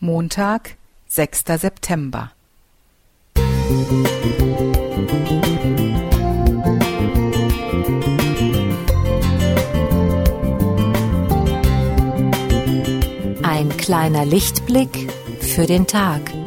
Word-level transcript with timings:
Montag, 0.00 0.76
sechster 1.08 1.58
September. 1.58 2.30
Ein 13.42 13.76
kleiner 13.76 14.24
Lichtblick 14.24 15.12
für 15.40 15.66
den 15.66 15.88
Tag. 15.88 16.37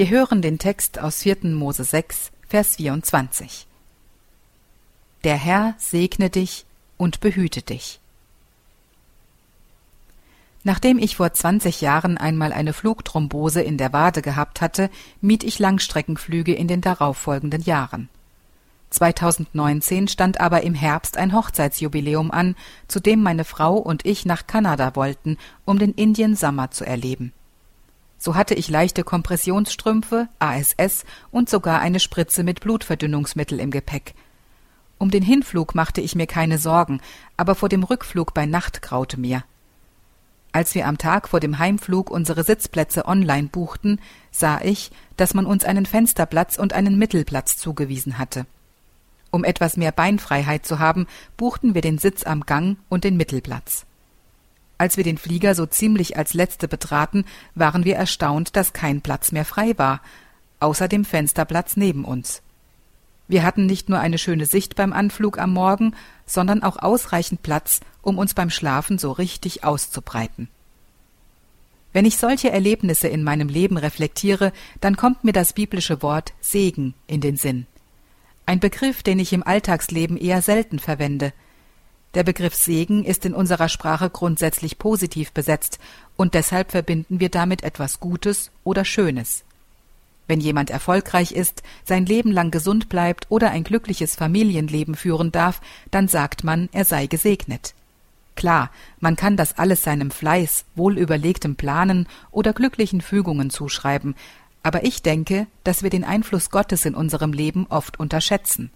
Wir 0.00 0.08
hören 0.08 0.40
den 0.40 0.58
Text 0.58 0.98
aus 0.98 1.18
4. 1.24 1.48
Mose 1.52 1.84
6, 1.84 2.32
Vers 2.48 2.76
24. 2.76 3.66
Der 5.24 5.36
Herr 5.36 5.74
segne 5.76 6.30
dich 6.30 6.64
und 6.96 7.20
behüte 7.20 7.60
dich. 7.60 8.00
Nachdem 10.64 10.98
ich 10.98 11.16
vor 11.16 11.34
20 11.34 11.82
Jahren 11.82 12.16
einmal 12.16 12.54
eine 12.54 12.72
Flugthrombose 12.72 13.60
in 13.60 13.76
der 13.76 13.92
Wade 13.92 14.22
gehabt 14.22 14.62
hatte, 14.62 14.88
mied 15.20 15.44
ich 15.44 15.58
Langstreckenflüge 15.58 16.54
in 16.54 16.66
den 16.66 16.80
darauffolgenden 16.80 17.60
Jahren. 17.60 18.08
2019 18.88 20.08
stand 20.08 20.40
aber 20.40 20.62
im 20.62 20.72
Herbst 20.74 21.18
ein 21.18 21.34
Hochzeitsjubiläum 21.34 22.30
an, 22.30 22.56
zu 22.88 23.00
dem 23.00 23.22
meine 23.22 23.44
Frau 23.44 23.76
und 23.76 24.06
ich 24.06 24.24
nach 24.24 24.46
Kanada 24.46 24.96
wollten, 24.96 25.36
um 25.66 25.78
den 25.78 25.92
Indian 25.92 26.36
Summer 26.36 26.70
zu 26.70 26.86
erleben. 26.86 27.34
So 28.22 28.34
hatte 28.34 28.54
ich 28.54 28.68
leichte 28.68 29.02
Kompressionsstrümpfe, 29.02 30.28
ASS 30.38 31.04
und 31.30 31.48
sogar 31.48 31.80
eine 31.80 32.00
Spritze 32.00 32.44
mit 32.44 32.60
Blutverdünnungsmittel 32.60 33.58
im 33.58 33.70
Gepäck. 33.70 34.14
Um 34.98 35.10
den 35.10 35.22
Hinflug 35.22 35.74
machte 35.74 36.02
ich 36.02 36.14
mir 36.14 36.26
keine 36.26 36.58
Sorgen, 36.58 37.00
aber 37.38 37.54
vor 37.54 37.70
dem 37.70 37.82
Rückflug 37.82 38.34
bei 38.34 38.44
Nacht 38.44 38.82
graute 38.82 39.18
mir. 39.18 39.42
Als 40.52 40.74
wir 40.74 40.86
am 40.86 40.98
Tag 40.98 41.28
vor 41.28 41.40
dem 41.40 41.58
Heimflug 41.58 42.10
unsere 42.10 42.44
Sitzplätze 42.44 43.06
online 43.06 43.48
buchten, 43.48 44.00
sah 44.30 44.60
ich, 44.60 44.90
dass 45.16 45.32
man 45.32 45.46
uns 45.46 45.64
einen 45.64 45.86
Fensterplatz 45.86 46.58
und 46.58 46.74
einen 46.74 46.98
Mittelplatz 46.98 47.56
zugewiesen 47.56 48.18
hatte. 48.18 48.44
Um 49.30 49.44
etwas 49.44 49.78
mehr 49.78 49.92
Beinfreiheit 49.92 50.66
zu 50.66 50.78
haben, 50.78 51.06
buchten 51.38 51.74
wir 51.74 51.80
den 51.80 51.96
Sitz 51.96 52.24
am 52.24 52.42
Gang 52.42 52.76
und 52.90 53.04
den 53.04 53.16
Mittelplatz. 53.16 53.86
Als 54.80 54.96
wir 54.96 55.04
den 55.04 55.18
Flieger 55.18 55.54
so 55.54 55.66
ziemlich 55.66 56.16
als 56.16 56.32
letzte 56.32 56.66
betraten, 56.66 57.26
waren 57.54 57.84
wir 57.84 57.96
erstaunt, 57.96 58.56
dass 58.56 58.72
kein 58.72 59.02
Platz 59.02 59.30
mehr 59.30 59.44
frei 59.44 59.74
war, 59.76 60.00
außer 60.58 60.88
dem 60.88 61.04
Fensterplatz 61.04 61.76
neben 61.76 62.06
uns. 62.06 62.40
Wir 63.28 63.42
hatten 63.42 63.66
nicht 63.66 63.90
nur 63.90 63.98
eine 64.00 64.16
schöne 64.16 64.46
Sicht 64.46 64.76
beim 64.76 64.94
Anflug 64.94 65.38
am 65.38 65.52
Morgen, 65.52 65.94
sondern 66.24 66.62
auch 66.62 66.78
ausreichend 66.78 67.42
Platz, 67.42 67.80
um 68.00 68.16
uns 68.16 68.32
beim 68.32 68.48
Schlafen 68.48 68.96
so 68.96 69.12
richtig 69.12 69.64
auszubreiten. 69.64 70.48
Wenn 71.92 72.06
ich 72.06 72.16
solche 72.16 72.50
Erlebnisse 72.50 73.08
in 73.08 73.22
meinem 73.22 73.50
Leben 73.50 73.76
reflektiere, 73.76 74.50
dann 74.80 74.96
kommt 74.96 75.24
mir 75.24 75.32
das 75.32 75.52
biblische 75.52 76.00
Wort 76.00 76.32
Segen 76.40 76.94
in 77.06 77.20
den 77.20 77.36
Sinn. 77.36 77.66
Ein 78.46 78.60
Begriff, 78.60 79.02
den 79.02 79.18
ich 79.18 79.34
im 79.34 79.46
Alltagsleben 79.46 80.16
eher 80.16 80.40
selten 80.40 80.78
verwende– 80.78 81.34
der 82.14 82.24
Begriff 82.24 82.54
Segen 82.54 83.04
ist 83.04 83.24
in 83.24 83.34
unserer 83.34 83.68
Sprache 83.68 84.10
grundsätzlich 84.10 84.78
positiv 84.78 85.32
besetzt, 85.32 85.78
und 86.16 86.34
deshalb 86.34 86.72
verbinden 86.72 87.20
wir 87.20 87.28
damit 87.28 87.62
etwas 87.62 88.00
Gutes 88.00 88.50
oder 88.64 88.84
Schönes. 88.84 89.44
Wenn 90.26 90.40
jemand 90.40 90.70
erfolgreich 90.70 91.32
ist, 91.32 91.62
sein 91.84 92.06
Leben 92.06 92.30
lang 92.30 92.50
gesund 92.50 92.88
bleibt 92.88 93.26
oder 93.30 93.50
ein 93.50 93.64
glückliches 93.64 94.14
Familienleben 94.14 94.94
führen 94.94 95.32
darf, 95.32 95.60
dann 95.90 96.08
sagt 96.08 96.44
man, 96.44 96.68
er 96.72 96.84
sei 96.84 97.06
gesegnet. 97.06 97.74
Klar, 98.36 98.70
man 99.00 99.16
kann 99.16 99.36
das 99.36 99.58
alles 99.58 99.82
seinem 99.82 100.10
Fleiß, 100.10 100.64
wohlüberlegtem 100.76 101.56
Planen 101.56 102.06
oder 102.30 102.52
glücklichen 102.52 103.00
Fügungen 103.00 103.50
zuschreiben, 103.50 104.14
aber 104.62 104.84
ich 104.84 105.02
denke, 105.02 105.46
dass 105.64 105.82
wir 105.82 105.90
den 105.90 106.04
Einfluss 106.04 106.50
Gottes 106.50 106.84
in 106.84 106.94
unserem 106.94 107.32
Leben 107.32 107.66
oft 107.68 107.98
unterschätzen. 107.98 108.70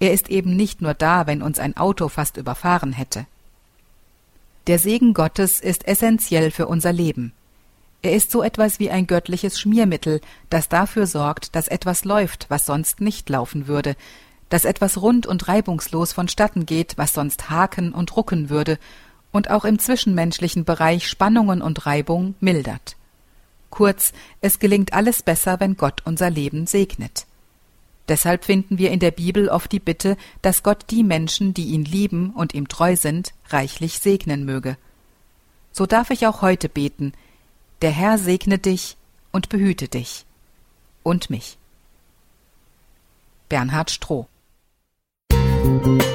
Er 0.00 0.12
ist 0.12 0.28
eben 0.28 0.56
nicht 0.56 0.82
nur 0.82 0.94
da, 0.94 1.26
wenn 1.26 1.42
uns 1.42 1.58
ein 1.58 1.76
Auto 1.76 2.08
fast 2.08 2.36
überfahren 2.36 2.92
hätte. 2.92 3.26
Der 4.66 4.78
Segen 4.78 5.14
Gottes 5.14 5.60
ist 5.60 5.86
essentiell 5.86 6.50
für 6.50 6.66
unser 6.66 6.92
Leben. 6.92 7.32
Er 8.02 8.12
ist 8.12 8.30
so 8.30 8.42
etwas 8.42 8.78
wie 8.78 8.90
ein 8.90 9.06
göttliches 9.06 9.58
Schmiermittel, 9.58 10.20
das 10.50 10.68
dafür 10.68 11.06
sorgt, 11.06 11.54
dass 11.54 11.68
etwas 11.68 12.04
läuft, 12.04 12.50
was 12.50 12.66
sonst 12.66 13.00
nicht 13.00 13.28
laufen 13.30 13.66
würde, 13.66 13.96
dass 14.50 14.64
etwas 14.64 15.00
rund 15.00 15.26
und 15.26 15.48
reibungslos 15.48 16.12
vonstatten 16.12 16.66
geht, 16.66 16.98
was 16.98 17.14
sonst 17.14 17.48
haken 17.50 17.92
und 17.92 18.14
rucken 18.16 18.50
würde, 18.50 18.78
und 19.32 19.50
auch 19.50 19.64
im 19.64 19.78
zwischenmenschlichen 19.78 20.64
Bereich 20.64 21.08
Spannungen 21.08 21.60
und 21.60 21.86
Reibung 21.86 22.34
mildert. 22.40 22.96
Kurz, 23.70 24.12
es 24.40 24.58
gelingt 24.60 24.92
alles 24.92 25.22
besser, 25.22 25.58
wenn 25.58 25.76
Gott 25.76 26.02
unser 26.04 26.30
Leben 26.30 26.66
segnet. 26.66 27.26
Deshalb 28.08 28.44
finden 28.44 28.78
wir 28.78 28.90
in 28.90 29.00
der 29.00 29.10
Bibel 29.10 29.48
oft 29.48 29.72
die 29.72 29.80
Bitte, 29.80 30.16
dass 30.42 30.62
Gott 30.62 30.84
die 30.90 31.02
Menschen, 31.02 31.54
die 31.54 31.68
ihn 31.68 31.84
lieben 31.84 32.30
und 32.30 32.54
ihm 32.54 32.68
treu 32.68 32.96
sind, 32.96 33.32
reichlich 33.48 33.98
segnen 33.98 34.44
möge. 34.44 34.76
So 35.72 35.86
darf 35.86 36.10
ich 36.10 36.26
auch 36.26 36.42
heute 36.42 36.68
beten, 36.68 37.12
der 37.82 37.90
Herr 37.90 38.18
segne 38.18 38.58
dich 38.58 38.96
und 39.32 39.48
behüte 39.48 39.88
dich 39.88 40.24
und 41.02 41.30
mich. 41.30 41.58
Bernhard 43.48 43.90
Stroh 43.90 44.26
Musik 45.74 46.13